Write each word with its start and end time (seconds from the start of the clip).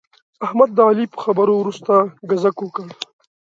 احمد 0.45 0.69
د 0.73 0.79
علي 0.89 1.05
په 1.13 1.17
خبرو 1.25 1.53
ورسته 1.57 1.93
ګذک 2.29 2.55
وکړ. 2.61 2.87